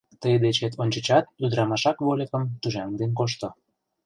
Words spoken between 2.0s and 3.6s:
вольыкым тӱжаҥден кошто.